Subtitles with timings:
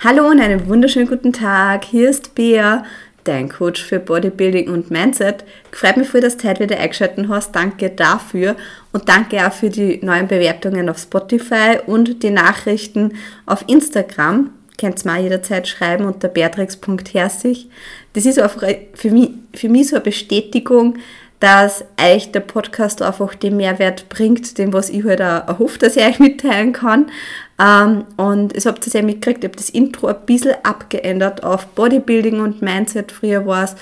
[0.00, 1.84] Hallo und einen wunderschönen guten Tag.
[1.84, 2.84] Hier ist Bea,
[3.24, 5.42] dein Coach für Bodybuilding und Mindset.
[5.72, 7.50] Freut mich dass du heute wieder eingeschaltet hast.
[7.50, 8.54] Danke dafür
[8.92, 13.14] und danke auch für die neuen Bewertungen auf Spotify und die Nachrichten
[13.44, 14.50] auf Instagram.
[14.80, 17.68] Könnt ihr mir jederzeit schreiben unter beatrix.herzig.
[18.12, 20.98] Das ist einfach für mich, für mich so eine Bestätigung,
[21.40, 25.96] dass euch der Podcast einfach den Mehrwert bringt, den was ich halt auch erhoffe, dass
[25.96, 27.06] ich euch mitteilen kann.
[27.60, 31.66] Ähm, und ich habe das ja mitgekriegt, ich habe das Intro ein bisschen abgeändert auf
[31.68, 33.12] Bodybuilding und Mindset.
[33.12, 33.74] Früher war es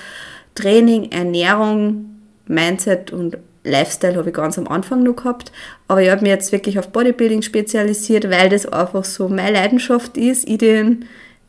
[0.55, 5.51] Training, Ernährung, Mindset und Lifestyle habe ich ganz am Anfang noch gehabt.
[5.87, 10.17] Aber ich habe mich jetzt wirklich auf Bodybuilding spezialisiert, weil das einfach so meine Leidenschaft
[10.17, 10.47] ist.
[10.47, 11.05] Ich den,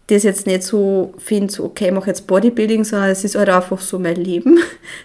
[0.09, 3.49] das jetzt nicht so finde, so, okay, ich mache jetzt Bodybuilding, sondern es ist halt
[3.49, 4.59] einfach so mein Leben.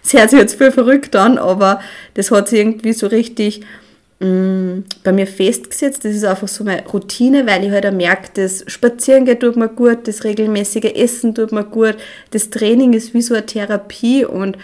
[0.03, 1.79] Es hört sich jetzt viel verrückt an, aber
[2.15, 3.61] das hat sich irgendwie so richtig
[4.23, 6.05] bei mir festgesetzt.
[6.05, 9.67] Das ist einfach so meine Routine, weil ich halt auch merke, das Spazierengehen tut mir
[9.67, 11.97] gut, das regelmäßige Essen tut mir gut,
[12.31, 14.57] das Training ist wie so eine Therapie und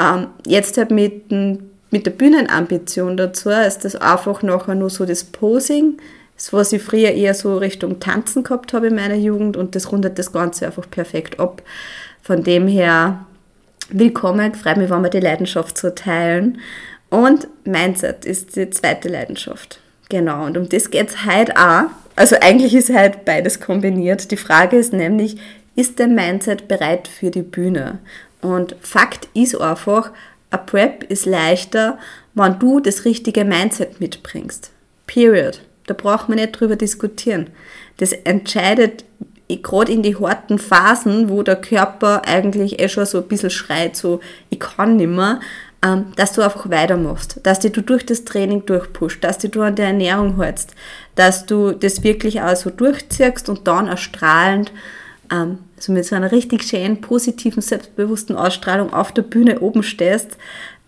[0.00, 5.22] ähm, jetzt halt mit, mit der Bühnenambition dazu ist das einfach nachher nur so das
[5.22, 5.98] Posing,
[6.34, 9.92] das was ich früher eher so Richtung Tanzen gehabt habe in meiner Jugend und das
[9.92, 11.62] rundet das Ganze einfach perfekt ab.
[12.20, 13.24] Von dem her
[13.90, 16.58] willkommen, freue mich, wenn wir die Leidenschaft so teilen.
[17.14, 19.78] Und Mindset ist die zweite Leidenschaft.
[20.08, 21.84] Genau, und um das geht es heute auch.
[22.16, 24.32] Also eigentlich ist heute beides kombiniert.
[24.32, 25.36] Die Frage ist nämlich,
[25.76, 28.00] ist dein Mindset bereit für die Bühne?
[28.42, 30.10] Und Fakt ist einfach,
[30.50, 32.00] ein Prep ist leichter,
[32.34, 34.72] wenn du das richtige Mindset mitbringst.
[35.06, 35.60] Period.
[35.86, 37.50] Da braucht man nicht drüber diskutieren.
[37.98, 39.04] Das entscheidet
[39.62, 43.96] gerade in die harten Phasen, wo der Körper eigentlich eh schon so ein bisschen schreit,
[43.96, 44.20] so
[44.50, 45.40] ich kann nimmer, ähm,
[46.16, 50.40] dass du einfach weitermachst, dass du durch das Training durchpusht, dass du an der Ernährung
[50.40, 50.74] hältst,
[51.14, 54.72] dass du das wirklich auch so durchziehst und dann erstrahlend,
[55.30, 60.38] ähm, so mit so einer richtig schönen, positiven, selbstbewussten Ausstrahlung auf der Bühne oben stehst.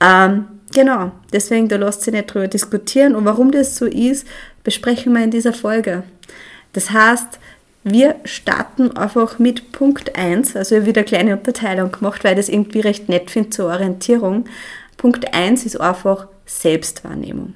[0.01, 3.15] Ähm, genau, deswegen, da lasst sich nicht drüber diskutieren.
[3.15, 4.27] Und warum das so ist,
[4.65, 6.05] besprechen wir in dieser Folge.
[6.73, 7.39] Das heißt,
[7.85, 12.33] wir starten einfach mit Punkt 1, also ich habe wieder eine kleine Unterteilung gemacht, weil
[12.33, 14.47] ich das irgendwie recht nett finde zur Orientierung.
[15.07, 17.55] Punkt 1 ist einfach Selbstwahrnehmung.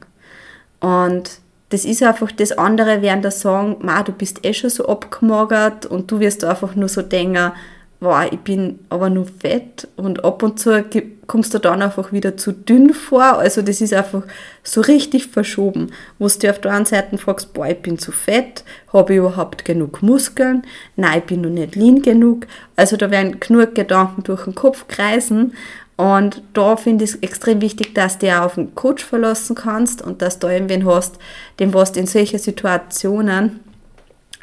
[0.79, 1.41] Und
[1.71, 5.85] das ist einfach das andere, während der sagen, Ma, du bist eh schon so abgemagert
[5.85, 7.51] und du wirst einfach nur so denken,
[7.99, 10.85] wow, ich bin aber nur fett und ab und zu
[11.27, 13.25] kommst du dann einfach wieder zu dünn vor.
[13.39, 14.23] Also das ist einfach
[14.63, 15.91] so richtig verschoben,
[16.21, 18.63] wo du dir auf der einen Seite fragst, boah, ich bin zu fett,
[18.93, 20.63] habe ich überhaupt genug Muskeln?
[20.95, 22.47] Nein, ich bin noch nicht lean genug.
[22.77, 25.53] Also da werden genug Gedanken durch den Kopf kreisen
[26.01, 30.01] und da finde ich es extrem wichtig, dass du dich auf den Coach verlassen kannst
[30.01, 31.19] und dass du irgendwen hast,
[31.59, 33.61] den du in solchen Situationen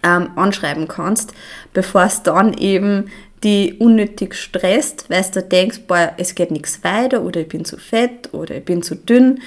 [0.03, 1.33] ähm, anschreiben kannst,
[1.73, 3.09] bevor es dann eben
[3.43, 7.77] die unnötig stresst, weil du denkst, boah, es geht nichts weiter oder ich bin zu
[7.77, 9.41] fett oder ich bin zu dünn.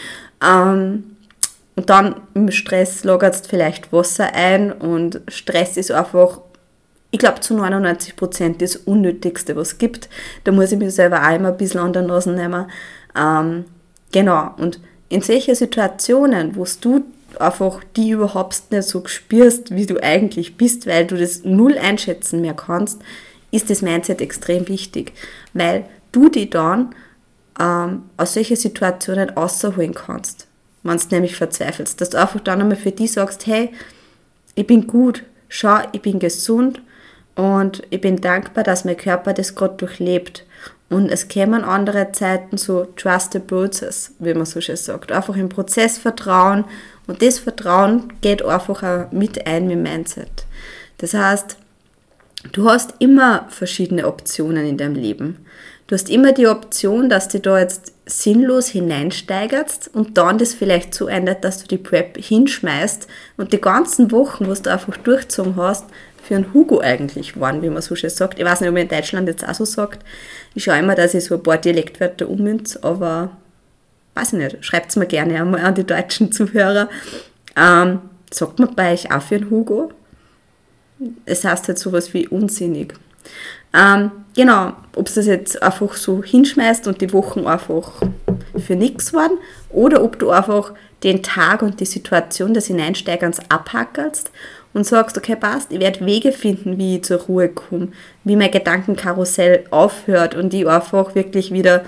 [0.44, 1.16] Ähm,
[1.76, 6.40] und dann im Stress lagerst vielleicht Wasser ein und Stress ist einfach
[7.10, 10.08] ich glaube, zu 99 Prozent das Unnötigste, was es gibt.
[10.44, 12.66] Da muss ich mich selber auch immer ein bisschen an der Nase nehmen.
[13.16, 13.64] Ähm,
[14.12, 17.04] genau, und in solchen Situationen, wo du
[17.38, 22.40] einfach die überhaupt nicht so spürst, wie du eigentlich bist, weil du das null einschätzen
[22.40, 23.00] mehr kannst,
[23.50, 25.12] ist das Mindset extrem wichtig,
[25.52, 26.94] weil du die dann
[27.58, 30.46] ähm, aus solchen Situationen außerholen kannst,
[30.84, 33.70] wenn du nämlich verzweifelst, dass du einfach dann einmal für die sagst, hey,
[34.54, 36.80] ich bin gut, schau, ich bin gesund
[37.34, 40.44] und ich bin dankbar, dass mein Körper das gerade durchlebt.
[40.88, 45.12] Und es kämen andere Zeiten so trust the process, wie man so schön sagt.
[45.12, 46.64] Einfach im Prozess vertrauen.
[47.06, 50.46] Und das Vertrauen geht einfach auch mit ein mit Mindset.
[50.98, 51.56] Das heißt,
[52.52, 55.46] du hast immer verschiedene Optionen in deinem Leben.
[55.86, 60.94] Du hast immer die Option, dass du da jetzt sinnlos hineinsteigerst und dann das vielleicht
[60.94, 65.56] so ändert, dass du die Prep hinschmeißt und die ganzen Wochen, wo du einfach durchgezogen
[65.56, 65.86] hast,
[66.30, 68.38] für einen Hugo eigentlich waren, wie man so schön sagt.
[68.38, 70.04] Ich weiß nicht, ob man in Deutschland jetzt auch so sagt.
[70.54, 73.32] Ich schaue immer, dass ich so ein paar Dialektwörter ummünze, aber
[74.14, 74.64] weiß ich nicht.
[74.64, 76.88] Schreibt es mir gerne einmal an die deutschen Zuhörer.
[77.56, 77.98] Ähm,
[78.32, 79.90] sagt man bei euch auch für einen Hugo?
[81.24, 82.94] Es heißt halt sowas wie unsinnig.
[83.74, 88.02] Ähm, genau, ob es das jetzt einfach so hinschmeißt und die Wochen einfach
[88.56, 89.32] für nichts waren
[89.68, 94.30] oder ob du einfach den Tag und die Situation des Hineinsteigerns abhackelst
[94.72, 97.88] und sagst, okay, passt, ich werde Wege finden, wie ich zur Ruhe komme,
[98.24, 101.84] wie mein Gedankenkarussell aufhört und ich einfach wirklich wieder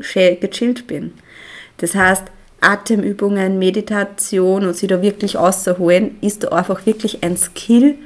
[0.00, 1.12] schön gechillt bin.
[1.78, 2.24] Das heißt,
[2.60, 7.96] Atemübungen, Meditation und sie da wirklich außerholen, ist da einfach wirklich ein Skill,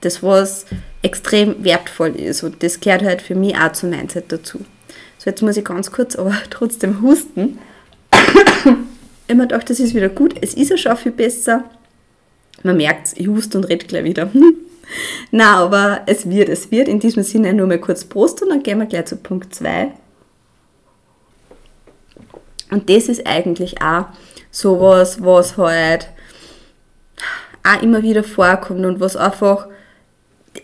[0.00, 0.66] Das, was
[1.02, 2.42] extrem wertvoll ist.
[2.42, 4.58] Und das gehört halt für mich auch zum Mindset dazu.
[5.18, 7.58] So, jetzt muss ich ganz kurz, aber trotzdem husten.
[9.28, 10.34] Immer gedacht, das ist wieder gut.
[10.40, 11.64] Es ist ja schon viel besser.
[12.62, 14.30] Man merkt ich huste und rede gleich wieder.
[15.30, 16.88] Na, aber es wird, es wird.
[16.88, 19.92] In diesem Sinne nur mal kurz Prost und dann gehen wir gleich zu Punkt 2.
[22.70, 24.06] Und das ist eigentlich auch
[24.50, 26.08] sowas, was halt
[27.64, 29.68] auch immer wieder vorkommt und was einfach,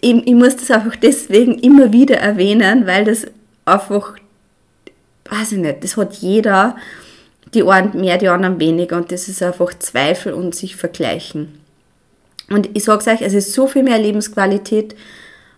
[0.00, 3.26] ich, ich muss das einfach deswegen immer wieder erwähnen, weil das
[3.64, 4.16] einfach,
[5.30, 6.76] weiß ich nicht, das hat jeder,
[7.54, 11.60] die einen mehr, die anderen weniger und das ist einfach Zweifel und sich vergleichen.
[12.50, 14.94] Und ich sage euch, es ist so viel mehr Lebensqualität,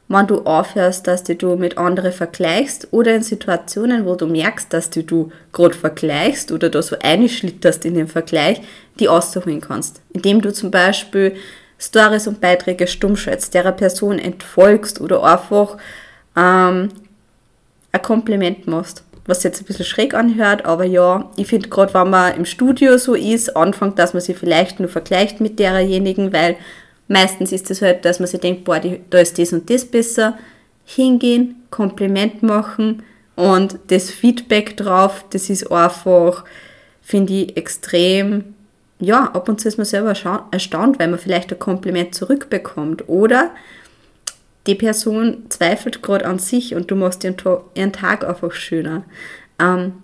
[0.08, 4.90] wenn du aufhörst, dass du mit anderen vergleichst oder in Situationen, wo du merkst, dass
[4.90, 8.60] du, du gerade vergleichst oder da so einschlitterst in den Vergleich,
[8.98, 10.00] die auszuholen kannst.
[10.12, 11.37] Indem du zum Beispiel
[11.78, 15.78] Stories und Beiträge stumm schaltest, der Person entfolgst oder einfach
[16.37, 16.88] ähm,
[17.92, 19.04] ein Kompliment machst.
[19.26, 22.98] Was jetzt ein bisschen schräg anhört, aber ja, ich finde gerade, wenn man im Studio
[22.98, 26.56] so ist, anfängt, dass man sich vielleicht nur vergleicht mit derjenigen, weil
[27.11, 29.85] Meistens ist es halt, dass man sich denkt, boah, die, da ist das und das
[29.85, 30.39] besser.
[30.85, 33.03] Hingehen, Kompliment machen
[33.35, 36.45] und das Feedback drauf, das ist einfach,
[37.03, 38.55] finde ich, extrem,
[39.01, 40.15] ja, ab und zu ist man selber
[40.53, 43.09] erstaunt, weil man vielleicht ein Kompliment zurückbekommt.
[43.09, 43.51] Oder
[44.69, 47.35] die Person zweifelt gerade an sich und du machst ihren,
[47.75, 49.03] ihren Tag einfach schöner.
[49.59, 49.95] Ähm,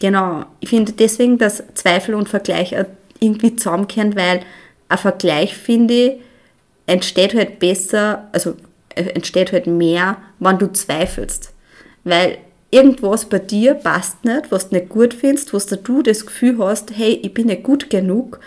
[0.00, 2.74] genau, ich finde deswegen, dass Zweifel und Vergleich
[3.20, 4.40] irgendwie zusammenkehren, weil
[4.88, 6.12] ein Vergleich, finde ich,
[6.86, 8.56] entsteht halt besser, also
[8.94, 11.52] äh, entsteht halt mehr, wenn du zweifelst.
[12.04, 12.38] Weil
[12.70, 16.90] irgendwas bei dir passt nicht, was du nicht gut findest, was du das Gefühl hast,
[16.96, 18.40] hey, ich bin nicht gut genug.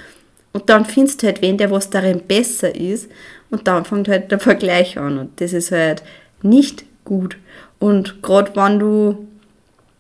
[0.53, 3.09] Und dann findest du halt wen, der was darin besser ist.
[3.49, 5.17] Und dann fängt halt der Vergleich an.
[5.17, 6.03] Und das ist halt
[6.41, 7.37] nicht gut.
[7.79, 9.27] Und gerade wenn du,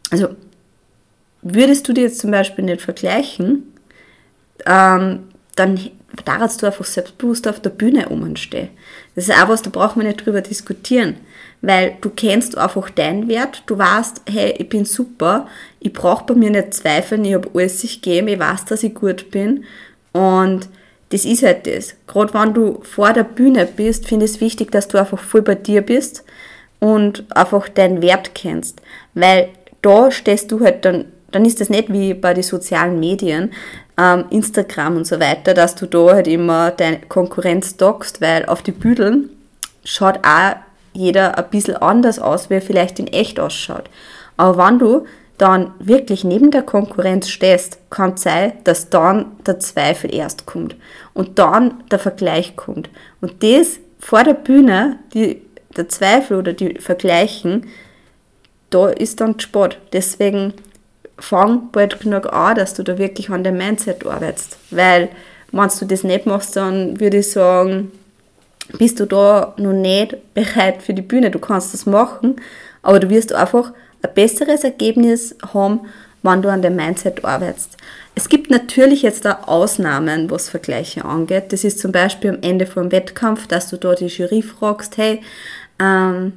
[0.09, 0.29] also
[1.41, 3.71] würdest du dir jetzt zum Beispiel nicht vergleichen,
[4.65, 5.79] ähm, dann
[6.25, 8.69] darfst du einfach selbstbewusst auf der Bühne umstehen.
[9.15, 11.17] Das ist auch was, da braucht man nicht drüber diskutieren,
[11.61, 15.47] weil du kennst einfach deinen Wert, du weißt, hey, ich bin super,
[15.79, 18.93] ich brauche bei mir nicht zweifeln, ich habe alles sich gegeben, ich weiß, dass ich
[18.93, 19.65] gut bin.
[20.13, 20.69] Und
[21.09, 21.95] das ist halt das.
[22.05, 25.41] Gerade wenn du vor der Bühne bist, finde ich es wichtig, dass du einfach voll
[25.41, 26.23] bei dir bist
[26.79, 28.81] und einfach deinen Wert kennst,
[29.13, 29.49] weil
[29.81, 33.51] da stehst du halt dann dann ist das nicht wie bei den sozialen Medien,
[33.97, 38.71] Instagram und so weiter, dass du da halt immer deine Konkurrenz dockst, weil auf die
[38.71, 39.29] Büdeln
[39.83, 40.55] schaut auch
[40.93, 43.89] jeder ein bisschen anders aus, wie er vielleicht in echt ausschaut.
[44.35, 45.05] Aber wenn du
[45.37, 50.75] dann wirklich neben der Konkurrenz stehst, kann es sein, dass dann der Zweifel erst kommt
[51.13, 52.89] und dann der Vergleich kommt.
[53.21, 55.41] Und das vor der Bühne, die,
[55.75, 57.67] der Zweifel oder die Vergleichen,
[58.69, 59.79] da ist dann Sport.
[59.93, 60.53] Deswegen
[61.19, 64.57] fang bald genug an, dass du da wirklich an dem Mindset arbeitest.
[64.71, 65.09] Weil,
[65.51, 67.91] wenn du das nicht machst, dann würde ich sagen,
[68.77, 71.31] bist du da noch nicht bereit für die Bühne.
[71.31, 72.35] Du kannst das machen,
[72.81, 73.71] aber du wirst einfach
[74.01, 75.81] ein besseres Ergebnis haben,
[76.23, 77.77] wenn du an dem Mindset arbeitest.
[78.15, 81.53] Es gibt natürlich jetzt da Ausnahmen, was Vergleiche angeht.
[81.53, 85.21] Das ist zum Beispiel am Ende vom Wettkampf, dass du da die Jury fragst, hey,
[85.79, 86.33] ähm,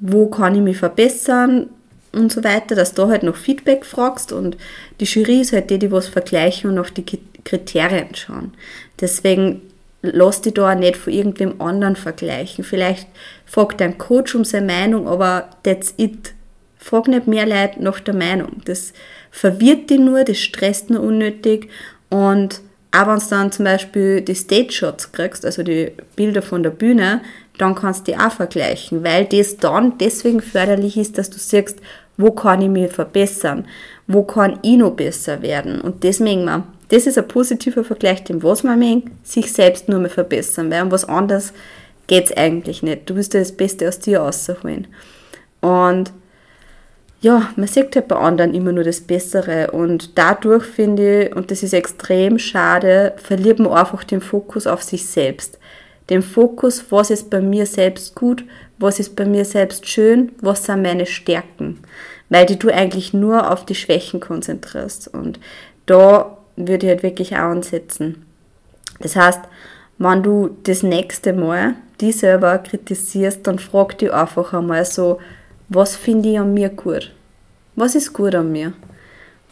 [0.00, 1.70] wo kann ich mich verbessern?
[2.12, 4.56] Und so weiter, dass du halt noch Feedback fragst und
[4.98, 7.04] die Jury ist halt die, die was vergleichen und auf die
[7.44, 8.52] Kriterien schauen.
[9.00, 9.62] Deswegen
[10.02, 12.64] lass dich da auch nicht von irgendwem anderen vergleichen.
[12.64, 13.06] Vielleicht
[13.46, 16.32] fragt dein Coach um seine Meinung, aber that's it.
[16.78, 18.62] Frag nicht mehr Leute nach der Meinung.
[18.64, 18.92] Das
[19.30, 21.68] verwirrt dich nur, das stresst nur unnötig
[22.08, 22.62] und
[22.92, 27.20] auch wenn du dann zum Beispiel die Stage-Shots kriegst, also die Bilder von der Bühne,
[27.60, 31.78] dann kannst du die auch vergleichen, weil das dann deswegen förderlich ist, dass du siehst,
[32.16, 33.66] wo kann ich mich verbessern,
[34.06, 35.80] wo kann ich noch besser werden.
[35.80, 40.00] Und deswegen, man, das ist ein positiver Vergleich, dem was man mengt, sich selbst nur
[40.00, 41.52] mehr verbessern, weil um was anderes
[42.06, 43.08] geht es eigentlich nicht.
[43.08, 44.88] Du willst ja das Beste aus dir rausholen.
[45.60, 46.12] Und
[47.20, 51.50] ja, man sieht halt bei anderen immer nur das Bessere und dadurch finde ich, und
[51.50, 55.59] das ist extrem schade, verliert man einfach den Fokus auf sich selbst.
[56.10, 58.44] Den Fokus, was ist bei mir selbst gut,
[58.78, 61.78] was ist bei mir selbst schön, was sind meine Stärken,
[62.28, 65.38] weil die du eigentlich nur auf die Schwächen konzentrierst und
[65.86, 68.26] da würde ich halt wirklich auch ansetzen.
[68.98, 69.40] Das heißt,
[69.98, 75.20] wenn du das nächste Mal die selber kritisierst, dann frag dich einfach einmal so,
[75.68, 77.12] was finde ich an mir gut?
[77.76, 78.72] Was ist gut an mir?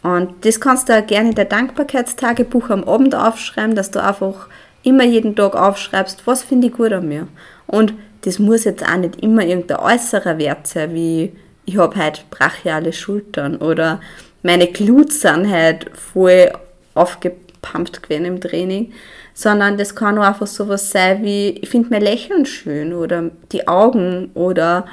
[0.01, 4.47] Und das kannst du auch gerne in der Dankbarkeitstagebuch am Abend aufschreiben, dass du einfach
[4.83, 7.27] immer jeden Tag aufschreibst, was finde ich gut an mir.
[7.67, 11.31] Und das muss jetzt auch nicht immer irgendein äußerer Wert sein, wie
[11.65, 14.01] ich habe halt brachiale Schultern oder
[14.41, 16.51] meine Glutes sind halt voll
[16.95, 18.93] aufgepumpt gewesen im Training,
[19.33, 23.67] sondern das kann auch einfach sowas sein wie, ich finde mein Lächeln schön oder die
[23.67, 24.85] Augen oder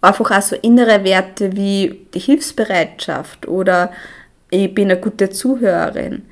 [0.00, 3.92] einfach auch so innere Werte wie die Hilfsbereitschaft oder
[4.50, 6.22] ich bin eine gute Zuhörerin.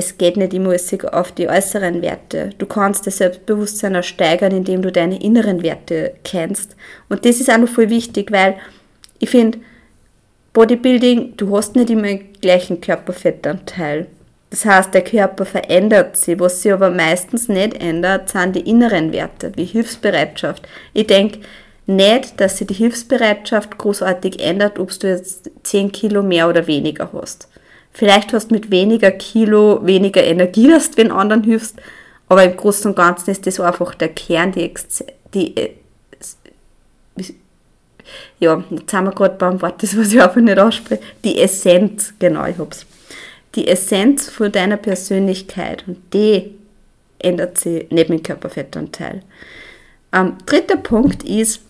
[0.00, 0.74] Es geht nicht immer
[1.12, 2.50] auf die äußeren Werte.
[2.56, 6.74] Du kannst das Selbstbewusstsein auch steigern, indem du deine inneren Werte kennst.
[7.10, 8.54] Und das ist auch noch voll wichtig, weil
[9.18, 9.58] ich finde,
[10.54, 14.06] Bodybuilding, du hast nicht immer den gleichen Körperfettanteil.
[14.48, 16.40] Das heißt, der Körper verändert sich.
[16.40, 20.66] Was sich aber meistens nicht ändert, sind die inneren Werte, wie Hilfsbereitschaft.
[20.94, 21.40] Ich denke
[21.86, 27.10] nicht, dass sich die Hilfsbereitschaft großartig ändert, ob du jetzt 10 Kilo mehr oder weniger
[27.12, 27.49] hast.
[27.92, 31.76] Vielleicht hast du mit weniger Kilo weniger Energie, dass du den anderen hilfst,
[32.28, 34.72] aber im Großen und Ganzen ist das einfach der Kern, die,
[35.34, 35.70] die äh,
[38.38, 42.14] ja, jetzt sind wir gerade beim Wort, das was ich einfach nicht ausspreche, die Essenz,
[42.18, 42.86] genau, ich hab's.
[43.54, 46.54] Die Essenz von deiner Persönlichkeit und die
[47.18, 49.22] ändert sich neben dem Körperfettanteil.
[50.12, 51.60] Ähm, dritter Punkt ist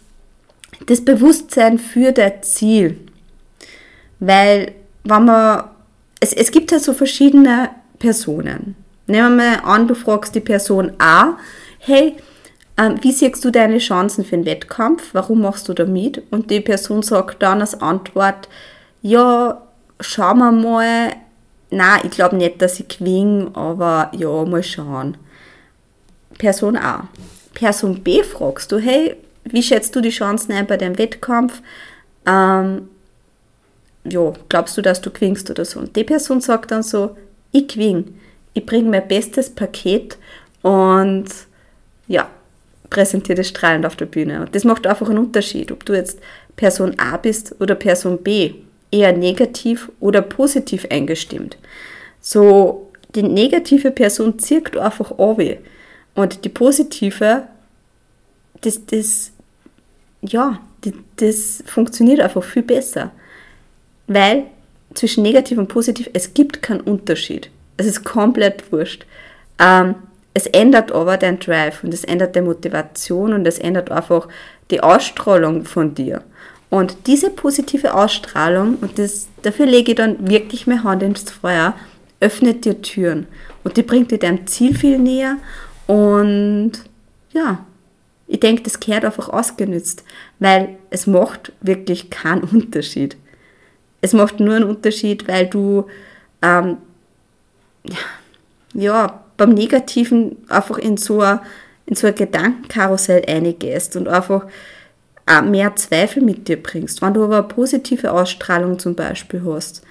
[0.86, 2.98] das Bewusstsein für dein Ziel.
[4.18, 4.72] Weil,
[5.04, 5.64] wenn man,
[6.20, 8.76] es, es gibt ja so verschiedene Personen.
[9.06, 11.38] Nehmen wir mal an, du fragst die Person A,
[11.78, 12.14] hey,
[12.76, 15.10] ähm, wie siehst du deine Chancen für den Wettkampf?
[15.12, 16.22] Warum machst du da mit?
[16.30, 18.48] Und die Person sagt dann als Antwort,
[19.02, 19.60] ja,
[19.98, 21.12] schauen wir mal,
[21.70, 25.16] nein, ich glaube nicht, dass ich gewinne, aber ja, mal schauen.
[26.38, 27.08] Person A.
[27.54, 31.60] Person B fragst du, hey, wie schätzt du die Chancen ein bei deinem Wettkampf?
[32.26, 32.88] Ähm,
[34.04, 35.80] ja, glaubst du, dass du gewinnst oder so?
[35.80, 37.16] Und die Person sagt dann so,
[37.52, 38.04] ich gewinne.
[38.54, 40.16] Ich bringe mein bestes Paket
[40.62, 41.26] und
[42.08, 42.28] ja,
[42.88, 44.40] präsentiert es strahlend auf der Bühne.
[44.40, 46.18] Und das macht einfach einen Unterschied, ob du jetzt
[46.56, 48.54] Person A bist oder Person B,
[48.90, 51.56] eher negativ oder positiv eingestimmt.
[52.20, 55.40] So, die negative Person zirkt einfach ab
[56.14, 57.44] und die positive,
[58.60, 59.30] das, das,
[60.22, 63.12] ja, das, das funktioniert einfach viel besser.
[64.12, 64.46] Weil
[64.94, 67.48] zwischen negativ und positiv, es gibt keinen Unterschied.
[67.76, 69.06] Es ist komplett wurscht.
[69.60, 69.94] Ähm,
[70.34, 74.26] es ändert aber dein Drive und es ändert die Motivation und es ändert einfach
[74.72, 76.24] die Ausstrahlung von dir.
[76.70, 81.74] Und diese positive Ausstrahlung, und das, dafür lege ich dann wirklich meine Hand ins Feuer,
[82.18, 83.28] öffnet dir Türen
[83.62, 85.36] und die bringt dir deinem Ziel viel näher
[85.86, 86.72] und
[87.32, 87.64] ja,
[88.26, 90.02] ich denke, das gehört einfach ausgenützt,
[90.40, 93.16] weil es macht wirklich keinen Unterschied.
[94.00, 95.86] Es macht nur einen Unterschied, weil du
[96.42, 96.78] ähm,
[98.74, 101.40] ja, beim Negativen einfach in so ein,
[101.86, 104.46] in so Gedankenkarussell eingehst und einfach
[105.44, 107.02] mehr Zweifel mit dir bringst.
[107.02, 109.82] Wenn du aber eine positive Ausstrahlung zum Beispiel hast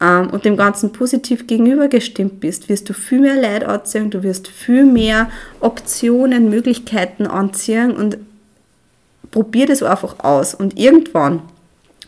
[0.00, 4.48] ähm, und dem Ganzen positiv gegenübergestimmt bist, wirst du viel mehr Leid anziehen, du wirst
[4.48, 8.18] viel mehr Optionen, Möglichkeiten anziehen und
[9.30, 10.54] probier das einfach aus.
[10.54, 11.42] Und irgendwann,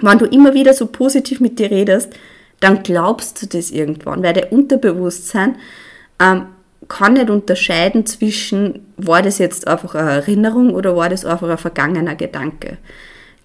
[0.03, 2.13] wenn du immer wieder so positiv mit dir redest,
[2.61, 5.57] dann glaubst du das irgendwann, weil der Unterbewusstsein
[6.21, 6.47] ähm,
[6.89, 11.59] kann nicht unterscheiden zwischen, war das jetzt einfach eine Erinnerung oder war das einfach ein
[11.59, 12.79] vergangener Gedanke.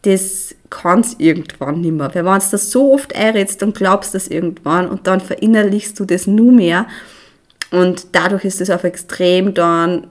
[0.04, 2.14] Das kann es irgendwann nicht mehr.
[2.14, 6.00] Weil wenn du das so oft einredst, dann glaubst du das irgendwann und dann verinnerlichst
[6.00, 6.88] du das nur mehr
[7.72, 10.08] und dadurch ist es auf extrem dann,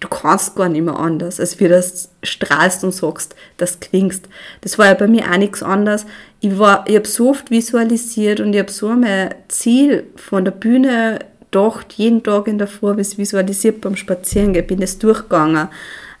[0.00, 4.28] du kannst gar nicht mehr anders, als wie das strahlst und sagst, das klingst.
[4.60, 6.06] Das war ja bei mir auch nichts anderes.
[6.40, 11.18] Ich, ich habe so oft visualisiert und ich habe so mein Ziel von der Bühne
[11.50, 15.68] gedacht, jeden Tag in der Früh, wie es visualisiert beim Spazierengehen, bin das durchgegangen.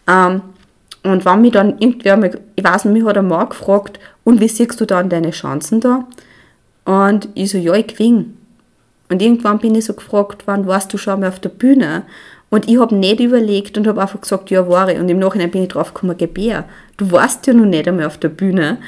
[0.08, 0.42] Ähm,
[1.04, 4.48] und wenn mich dann irgendwer, mal, ich weiß nicht, mich hat einmal gefragt, und wie
[4.48, 6.06] siehst du dann deine Chancen da?
[6.84, 8.26] Und ich so, ja, ich gewinne.
[9.08, 12.02] Und irgendwann bin ich so gefragt, wann warst du schon mal auf der Bühne?
[12.50, 14.98] Und ich habe nicht überlegt und habe einfach gesagt, ja, war ich.
[14.98, 16.64] Und im Nachhinein bin ich drauf gekommen, Gebär,
[16.96, 18.78] du warst ja noch nicht einmal auf der Bühne.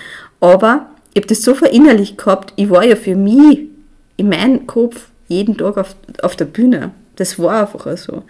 [0.41, 3.61] Aber ich habe das so verinnerlicht gehabt, ich war ja für mich
[4.17, 6.93] in meinem Kopf jeden Tag auf, auf der Bühne.
[7.17, 8.23] Das war einfach so.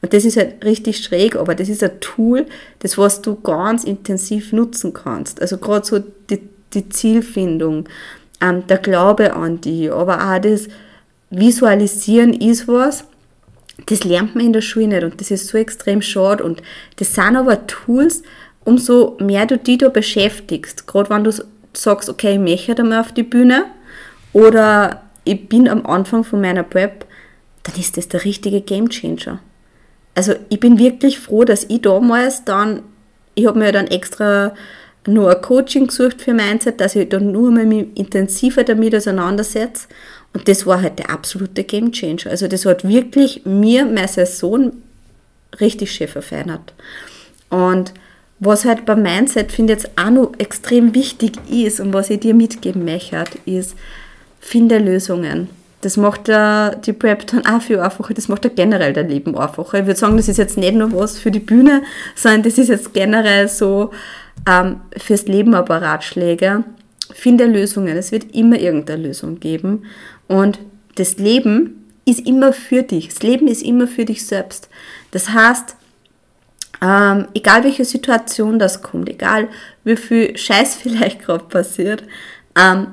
[0.00, 2.46] Und das ist halt richtig schräg, aber das ist ein Tool,
[2.78, 5.42] das was du ganz intensiv nutzen kannst.
[5.42, 6.40] Also gerade so die,
[6.72, 7.88] die Zielfindung,
[8.40, 10.68] ähm, der Glaube an die, aber auch das
[11.30, 13.04] Visualisieren ist was,
[13.88, 16.62] das lernt man in der Schule nicht und das ist so extrem schade und
[16.96, 18.22] das sind aber Tools,
[18.64, 21.32] umso mehr du die da beschäftigst, gerade wenn du
[21.72, 23.64] sagst, okay, ich möchte einmal auf die Bühne
[24.32, 27.06] oder ich bin am Anfang von meiner Prep,
[27.62, 29.40] dann ist das der richtige Game Changer.
[30.14, 32.82] Also ich bin wirklich froh, dass ich damals dann
[33.38, 34.52] ich habe mir dann extra
[35.06, 39.86] nur ein Coaching gesucht für Mindset, dass ich dann nur mal intensiver damit auseinandersetze.
[40.32, 42.30] Und das war halt der absolute Game Changer.
[42.30, 44.72] Also das hat wirklich mir meine Saison
[45.60, 46.74] richtig schön verfeinert.
[47.48, 47.92] Und
[48.40, 52.20] was halt beim Mindset, finde ich, jetzt auch noch extrem wichtig ist und was ich
[52.20, 53.74] dir mitgeben möchte, ist,
[54.38, 55.48] finde Lösungen.
[55.80, 59.80] Das macht die Prep dann auch viel einfacher, das macht ja generell dein Leben einfacher.
[59.80, 61.82] Ich würde sagen, das ist jetzt nicht nur was für die Bühne,
[62.16, 63.92] sondern das ist jetzt generell so
[64.48, 66.64] ähm, fürs Leben aber Ratschläge.
[67.12, 69.84] Finde Lösungen, es wird immer irgendeine Lösung geben
[70.28, 70.58] und
[70.94, 74.68] das Leben ist immer für dich, das Leben ist immer für dich selbst.
[75.10, 75.76] Das heißt,
[76.80, 79.48] ähm, egal welche Situation das kommt, egal
[79.84, 82.04] wie viel Scheiß vielleicht gerade passiert,
[82.56, 82.88] ähm,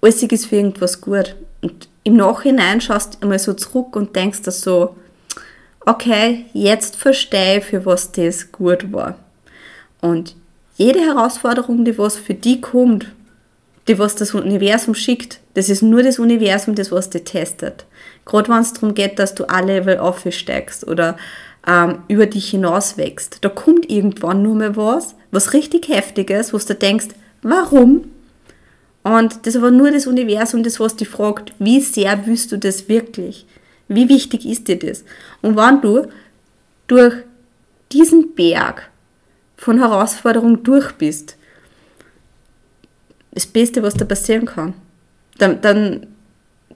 [0.00, 1.34] alles ist für irgendwas gut.
[1.62, 4.96] Und im Nachhinein schaust du einmal so zurück und denkst dir so,
[5.80, 9.18] okay, jetzt verstehe ich, für was das gut war.
[10.00, 10.36] Und
[10.76, 13.06] jede Herausforderung, die was für dich kommt,
[13.88, 17.86] die was das Universum schickt, das ist nur das Universum, das was dich testet.
[18.24, 21.16] Gerade wenn es darum geht, dass du alle Level aufsteigst oder
[21.66, 23.38] ähm, über dich hinaus wächst.
[23.42, 27.08] Da kommt irgendwann nur mal was, was richtig Heftiges, wo du denkst,
[27.42, 28.10] warum?
[29.02, 32.58] Und das ist aber nur das Universum, das was dich fragt, wie sehr willst du
[32.58, 33.46] das wirklich?
[33.88, 35.04] Wie wichtig ist dir das?
[35.42, 36.08] Und wenn du
[36.88, 37.14] durch
[37.92, 38.90] diesen Berg
[39.56, 41.35] von Herausforderungen durch bist,
[43.36, 44.72] das Beste, was da passieren kann,
[45.36, 46.06] dann, dann,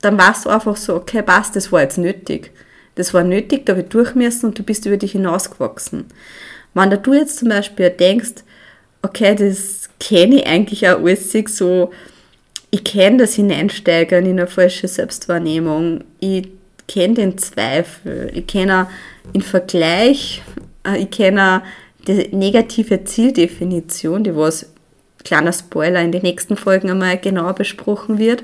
[0.03, 2.53] dann warst du einfach so, okay, passt, das war jetzt nötig.
[2.97, 6.05] Das war nötig, da habe ich durch müssen und du bist über dich hinausgewachsen.
[6.75, 8.45] Wenn du jetzt zum Beispiel denkst,
[9.01, 11.93] okay, das kenne ich eigentlich auch alles so,
[12.71, 16.47] ich kenne das Hineinsteigern in eine falsche Selbstwahrnehmung, ich
[16.87, 18.87] kenne den Zweifel, ich kenne
[19.35, 20.43] den Vergleich,
[20.87, 21.63] äh, ich kenne
[22.07, 24.67] die negative Zieldefinition, die was,
[25.25, 28.43] kleiner Spoiler, in den nächsten Folgen einmal genauer besprochen wird,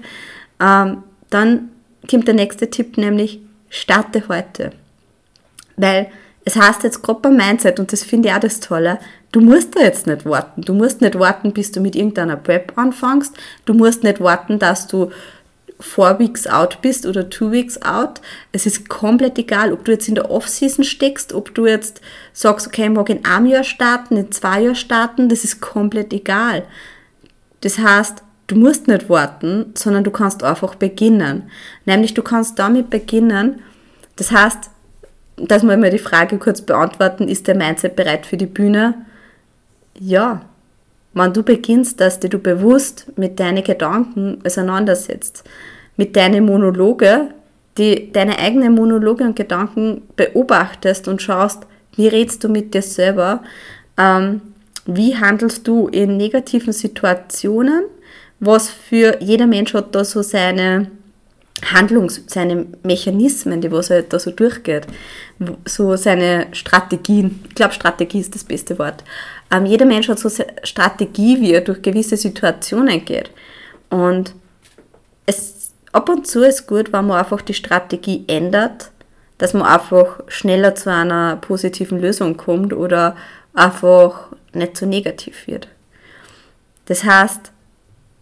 [0.61, 1.71] ähm, dann
[2.09, 4.73] kommt der nächste Tipp, nämlich starte heute.
[5.77, 6.09] Weil
[6.45, 8.99] es heißt jetzt gerade beim Mindset, und das finde ich auch das Tolle,
[9.33, 10.63] du musst da jetzt nicht warten.
[10.63, 13.37] Du musst nicht warten, bis du mit irgendeiner Prep anfängst.
[13.65, 15.11] Du musst nicht warten, dass du
[15.79, 18.21] four weeks out bist oder two weeks out.
[18.53, 22.01] Es ist komplett egal, ob du jetzt in der Off-Season steckst, ob du jetzt
[22.33, 26.13] sagst, okay, ich mag in einem Jahr starten, in zwei Jahren starten, das ist komplett
[26.13, 26.65] egal.
[27.61, 31.51] Das heißt, du musst nicht warten, sondern du kannst einfach beginnen.
[31.85, 33.61] Nämlich du kannst damit beginnen,
[34.17, 34.71] das heißt,
[35.37, 38.95] dass wir mal die Frage kurz beantworten, ist der Mindset bereit für die Bühne?
[39.99, 40.43] Ja.
[41.17, 45.45] Wenn du beginnst, dass du bewusst mit deinen Gedanken auseinandersetzt,
[45.97, 47.29] mit deinen Monologe,
[47.79, 53.43] die, deine eigenen Monologe und Gedanken beobachtest und schaust, wie redest du mit dir selber,
[53.97, 54.43] ähm,
[54.85, 57.85] wie handelst du in negativen Situationen,
[58.39, 60.91] was für jeder Mensch hat da so seine
[61.63, 64.87] Handlungs-, seine Mechanismen, die was er halt da so durchgeht,
[65.65, 67.45] so seine Strategien.
[67.49, 69.05] Ich glaube, Strategie ist das beste Wort.
[69.51, 73.31] Ähm, jeder Mensch hat so eine Strategie, wie er durch gewisse Situationen geht.
[73.91, 74.35] Und
[75.25, 78.91] es, ab und zu ist gut, wenn man einfach die Strategie ändert,
[79.39, 83.17] dass man einfach schneller zu einer positiven Lösung kommt oder
[83.55, 85.69] einfach nicht so negativ wird.
[86.87, 87.53] Das heißt,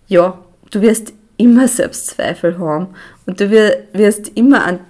[0.08, 0.38] ja,
[0.70, 2.88] du wirst immer Selbstzweifel haben
[3.26, 4.80] und du wirst immer an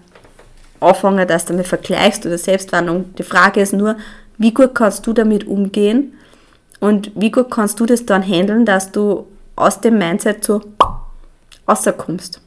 [0.81, 3.15] anfangen, dass du damit vergleichst oder Selbstwarnung.
[3.17, 3.97] Die Frage ist nur,
[4.39, 6.15] wie gut kannst du damit umgehen
[6.81, 9.27] und wie gut kannst du das dann handeln, dass du
[9.57, 10.61] aus dem Mindset so
[11.69, 12.41] rauskommst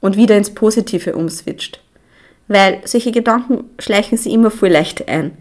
[0.00, 1.80] und wieder ins Positive umswitcht.
[2.48, 5.36] Weil solche Gedanken schleichen sich immer viel leicht ein.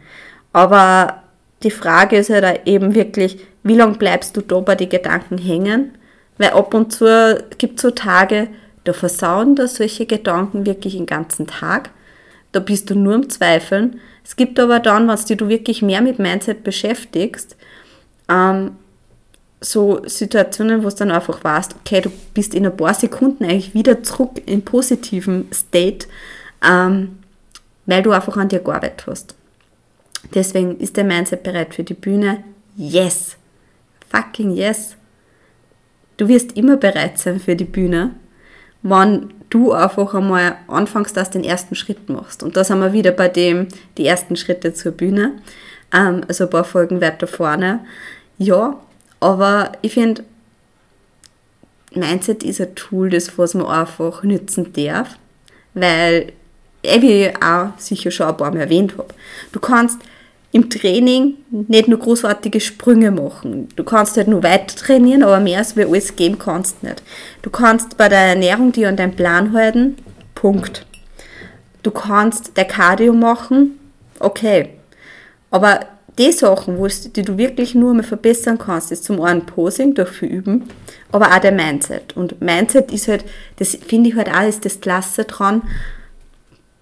[0.54, 1.24] Aber
[1.64, 5.38] die Frage ist ja halt eben wirklich, wie lange bleibst du da bei den Gedanken
[5.38, 5.92] hängen
[6.40, 8.48] weil ab und zu gibt es so Tage,
[8.86, 11.92] da versauen da solche Gedanken wirklich den ganzen Tag.
[12.52, 14.00] Da bist du nur im Zweifeln.
[14.26, 17.56] Es gibt aber dann, wenn du wirklich mehr mit Mindset beschäftigst,
[18.30, 18.72] ähm,
[19.62, 23.74] so Situationen, wo du dann einfach weißt, okay, du bist in ein paar Sekunden eigentlich
[23.74, 26.08] wieder zurück im positiven State,
[26.66, 27.20] ähm,
[27.86, 29.36] weil du einfach an dir gearbeitet hast.
[30.34, 32.44] Deswegen ist der Mindset bereit für die Bühne.
[32.78, 33.36] Yes!
[34.10, 34.96] Fucking yes!
[36.20, 38.12] Du wirst immer bereit sein für die Bühne,
[38.82, 42.44] wenn du einfach einmal anfängst, dass du den ersten Schritt machst.
[42.44, 45.42] Und da sind wir wieder bei dem, die ersten Schritte zur Bühne.
[45.94, 47.80] Ähm, also ein paar Folgen weiter vorne.
[48.38, 48.78] Ja,
[49.22, 50.26] aber ich finde,
[51.96, 55.18] Mindset ist ein Tool, das was man einfach nützen darf,
[55.74, 56.34] weil,
[56.84, 59.14] wie ich auch sicher schon ein paar Mal erwähnt habe,
[59.54, 60.00] du kannst
[60.52, 63.70] im Training nicht nur großartige Sprünge machen.
[63.76, 67.04] Du kannst halt nur weiter trainieren, aber mehr als wir alles geben kannst nicht.
[67.42, 69.98] Du kannst bei der Ernährung dir an deinen Plan halten,
[70.34, 70.88] Punkt.
[71.84, 73.80] Du kannst der Cardio machen,
[74.20, 74.70] okay.
[75.52, 75.82] Aber
[76.18, 76.78] die Sachen,
[77.16, 80.66] die du wirklich nur mal verbessern kannst, ist zum einen Posing durch viel Üben,
[81.12, 82.18] aber auch der Mindset.
[82.18, 83.24] Und Mindset ist halt,
[83.58, 85.62] das finde ich halt auch, ist das Klasse dran,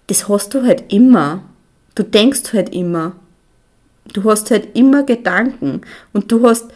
[0.08, 1.42] das hast du halt immer.
[1.94, 3.12] Du denkst halt immer.
[4.12, 6.70] Du hast halt immer Gedanken und du hast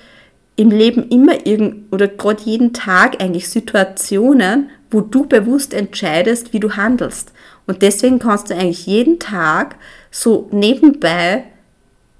[0.56, 6.60] im Leben immer irgend oder gerade jeden Tag eigentlich Situationen, wo du bewusst entscheidest, wie
[6.60, 7.32] du handelst.
[7.66, 9.76] Und deswegen kannst du eigentlich jeden Tag
[10.10, 11.44] so nebenbei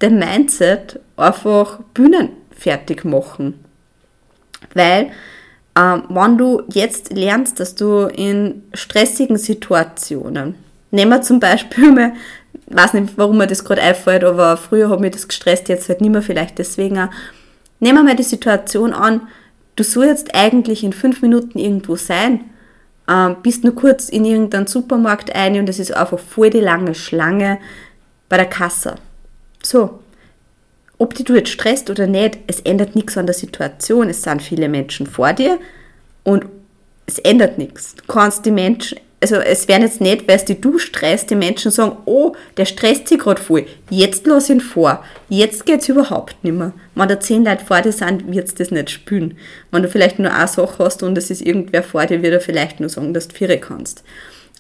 [0.01, 3.63] den Mindset einfach bühnenfertig machen.
[4.75, 5.11] Weil,
[5.77, 10.55] ähm, wenn du jetzt lernst, dass du in stressigen Situationen,
[10.91, 12.13] nehmen wir zum Beispiel mal
[12.75, 16.01] weiß nicht, warum mir das gerade einfällt, aber früher hat mich das gestresst, jetzt halt
[16.01, 17.11] nicht mehr vielleicht deswegen auch.
[17.81, 19.23] Nehmen wir mal die Situation an,
[19.77, 22.45] du sollst eigentlich in fünf Minuten irgendwo sein,
[23.09, 26.95] ähm, bist nur kurz in irgendeinen Supermarkt ein und es ist einfach voll die lange
[26.95, 27.59] Schlange
[28.29, 28.97] bei der Kasse.
[29.63, 30.01] So,
[30.99, 34.09] ob die du jetzt stresst oder nicht, es ändert nichts an der Situation.
[34.09, 35.59] Es sind viele Menschen vor dir
[36.23, 36.47] und
[37.07, 37.97] es ändert nichts.
[37.97, 41.37] Du kannst die Menschen also es werden jetzt nicht, weil es die du stresst, die
[41.37, 45.89] Menschen sagen, oh, der stresst sich gerade voll, jetzt lass ihn vor, jetzt geht es
[45.89, 46.73] überhaupt nicht mehr.
[46.95, 49.39] Wenn da zehn Leute vor dir sind, wird es das nicht spüren.
[49.71, 52.41] Wenn du vielleicht nur eine Sache hast und es ist irgendwer vor dir, wird er
[52.41, 54.03] vielleicht nur sagen, dass du vier kannst.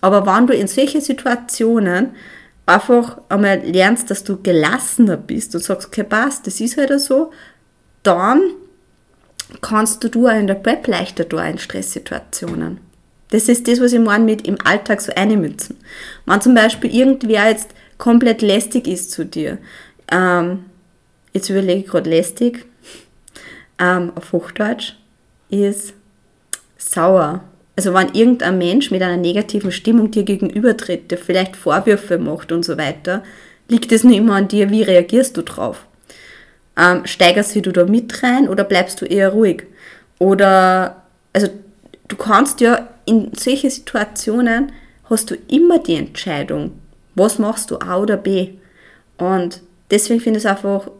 [0.01, 2.15] Aber wenn du in solche Situationen
[2.65, 7.33] einfach einmal lernst, dass du gelassener bist und sagst, okay, passt, das ist halt so,
[8.03, 8.41] dann
[9.61, 12.92] kannst du du auch in der Prep leichter da in Stresssituationen.
[13.33, 15.79] Das ist das, was ich meine mit im Alltag so einmützen.
[16.27, 19.57] Wenn zum Beispiel irgendwer jetzt komplett lästig ist zu dir,
[20.11, 20.67] ähm,
[21.33, 22.67] jetzt überlege ich gerade lästig,
[23.79, 24.97] ähm, auf Hochdeutsch,
[25.49, 25.95] ist
[26.77, 27.43] sauer.
[27.75, 32.67] Also wenn irgendein Mensch mit einer negativen Stimmung dir gegenübertritt, der vielleicht Vorwürfe macht und
[32.67, 33.23] so weiter,
[33.67, 35.87] liegt es nur immer an dir, wie reagierst du drauf?
[36.77, 39.63] Ähm, steigerst du da mit rein oder bleibst du eher ruhig?
[40.19, 41.49] Oder, also
[42.09, 44.73] du kannst ja in solchen Situationen
[45.11, 46.73] hast du immer die Entscheidung,
[47.15, 48.55] was machst du A oder B.
[49.19, 50.91] Und deswegen finde ich es einfach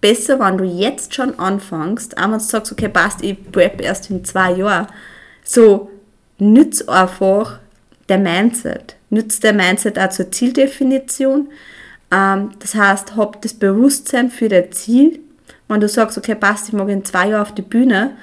[0.00, 4.10] besser, wenn du jetzt schon anfängst, auch wenn du sagst, okay, passt, ich prep erst
[4.10, 4.86] in zwei Jahren.
[5.42, 5.90] So,
[6.38, 7.58] nütz einfach
[8.08, 8.94] der Mindset.
[9.10, 11.48] Nütz der Mindset auch zur Zieldefinition.
[12.12, 15.18] Ähm, das heißt, hab das Bewusstsein für dein Ziel.
[15.66, 18.16] Wenn du sagst, okay, passt, ich mag in zwei Jahren auf die Bühne,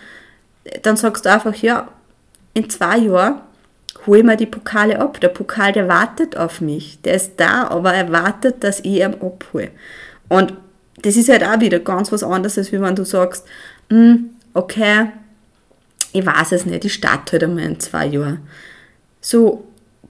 [0.83, 1.89] dann sagst du einfach, ja,
[2.57, 3.41] in zwei Jahren
[4.07, 5.19] hole ich mir die Pokale ab.
[5.21, 6.99] Der Pokal, der wartet auf mich.
[7.03, 9.69] Der ist da, aber er wartet, dass ich ihn abhole.
[10.27, 10.53] Und
[11.03, 13.45] das ist halt auch wieder ganz was anderes, als wenn du sagst,
[13.89, 15.11] hm, okay,
[16.13, 18.39] ich weiß es nicht, ich starte halt einmal in zwei Jahren.
[19.21, 19.65] So,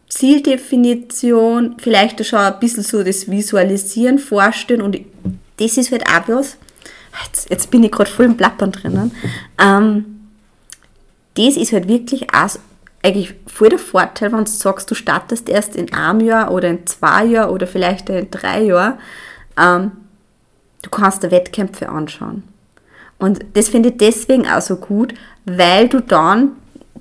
[0.08, 4.98] Zieldefinition, vielleicht schon ein bisschen so das Visualisieren, Vorstellen und
[5.58, 6.56] das ist halt auch was,
[7.26, 9.12] jetzt, jetzt bin ich gerade voll im Plappern drinnen,
[9.62, 10.17] ähm,
[11.38, 12.58] das ist halt wirklich auch
[13.04, 16.86] eigentlich voll der Vorteil, wenn du sagst, du startest erst in einem Jahr oder in
[16.88, 19.00] zwei Jahren oder vielleicht in drei Jahren.
[19.58, 19.92] Ähm,
[20.82, 22.44] du kannst dir Wettkämpfe anschauen.
[23.20, 25.14] Und das finde ich deswegen auch so gut,
[25.46, 26.52] weil du dann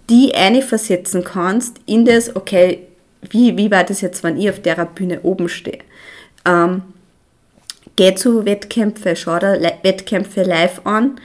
[0.08, 2.86] die eine versetzen kannst in das, okay,
[3.30, 5.80] wie, wie war das jetzt, wenn ich auf der Bühne oben stehe?
[6.44, 6.82] Ähm,
[7.96, 11.20] geh zu Wettkämpfe, schau dir Wettkämpfe live an,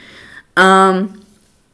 [0.58, 1.10] ähm,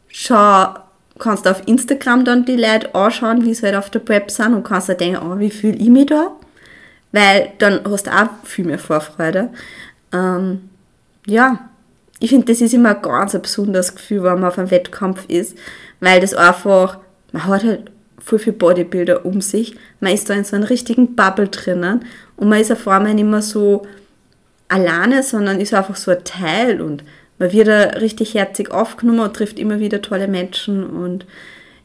[0.09, 0.75] schau
[1.17, 4.63] kannst auf Instagram dann die Leute anschauen, wie sie halt auf der Prep sind und
[4.63, 6.31] kannst dir denken, oh, wie fühle ich mich da?
[7.11, 9.49] Weil dann hast du auch viel mehr Vorfreude.
[10.13, 10.69] Ähm,
[11.25, 11.69] ja,
[12.19, 15.57] ich finde, das ist immer ein ganz besonderes Gefühl, wenn man auf einem Wettkampf ist,
[15.99, 16.99] weil das einfach,
[17.31, 21.15] man hat halt voll viel Bodybuilder um sich, man ist da in so einem richtigen
[21.15, 23.85] Bubble drinnen und man ist auf einmal nicht mehr so
[24.67, 27.03] alleine, sondern ist einfach so ein Teil und
[27.39, 31.25] man wird da richtig herzig aufgenommen und trifft immer wieder tolle Menschen und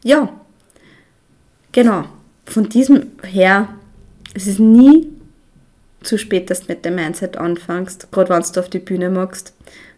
[0.02, 0.28] ja,
[1.72, 2.04] genau.
[2.46, 3.68] Von diesem her,
[4.34, 5.08] es ist nie
[6.02, 9.54] zu spät, dass du mit dem Mindset anfängst, gerade wenn du auf die Bühne magst.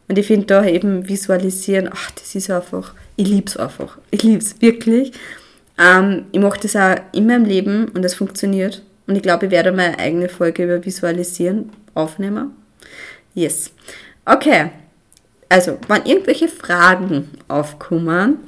[0.08, 3.98] Und ich finde da eben visualisieren, ach, das ist einfach, ich liebe es einfach.
[4.10, 5.12] Ich liebe es wirklich.
[5.78, 8.82] Ähm, ich mache das auch immer im Leben und es funktioniert.
[9.06, 12.50] Und ich glaube, ich werde meine eigene Folge über Visualisieren aufnehmen.
[13.34, 13.72] Yes.
[14.26, 14.70] Okay,
[15.48, 18.38] also, wenn irgendwelche Fragen aufkommen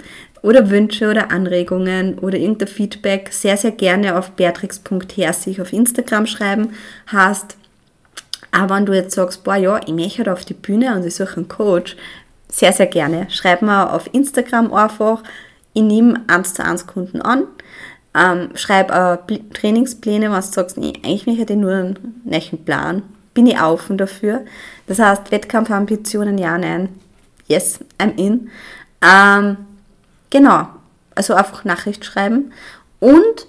[0.42, 6.72] oder Wünsche oder Anregungen oder irgendein Feedback, sehr, sehr gerne auf beatrix.herzig auf Instagram schreiben.
[7.06, 7.56] Hast
[8.52, 11.14] Aber wenn du jetzt sagst, boah, ja, ich möchte halt auf die Bühne und ich
[11.14, 11.96] suche einen Coach,
[12.48, 13.26] sehr, sehr gerne.
[13.28, 15.22] Schreib mir auf Instagram einfach,
[15.74, 17.44] ich nehme 1 zu 1 Kunden an,
[18.14, 19.18] ähm, schreib äh,
[19.52, 23.02] Trainingspläne, was du sagst, nee, eigentlich möchte ich nur einen neuen Plan,
[23.34, 24.44] bin ich offen dafür.
[24.86, 26.88] Das heißt, Wettkampfambitionen, ja, nein,
[27.46, 28.50] yes, I'm in.
[29.02, 29.56] Ähm,
[30.30, 30.68] genau,
[31.14, 32.52] also einfach Nachricht schreiben
[33.00, 33.46] und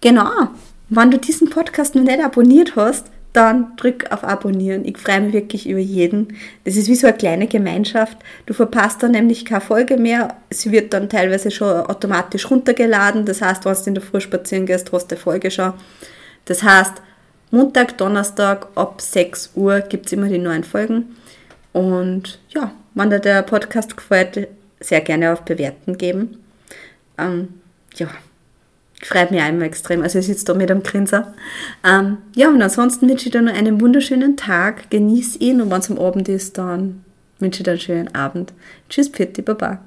[0.00, 0.48] genau,
[0.88, 4.84] wenn du diesen Podcast noch nicht abonniert hast, dann drück auf Abonnieren.
[4.84, 6.36] Ich freue mich wirklich über jeden.
[6.64, 8.18] Das ist wie so eine kleine Gemeinschaft.
[8.44, 10.36] Du verpasst dann nämlich keine Folge mehr.
[10.50, 13.24] Sie wird dann teilweise schon automatisch runtergeladen.
[13.24, 15.72] Das heißt, wenn du in der Früh spazieren gehst, hast du die Folge schon.
[16.44, 16.92] Das heißt,
[17.52, 21.14] Montag, Donnerstag ab 6 Uhr gibt es immer die neuen Folgen.
[21.74, 24.48] Und ja, wenn dir der Podcast gefällt,
[24.80, 26.38] sehr gerne auf Bewerten geben.
[27.18, 27.48] Ähm,
[27.96, 28.08] ja,
[29.02, 30.02] freut mich einmal extrem.
[30.02, 31.34] Also ich sitze da mit einem Grinser.
[31.84, 34.88] Ähm, ja, und ansonsten wünsche ich dir noch einen wunderschönen Tag.
[34.88, 37.04] Genieß ihn und wenn es am Abend ist, dann
[37.38, 38.54] wünsche ich dir einen schönen Abend.
[38.88, 39.82] Tschüss, Pitti, Baba.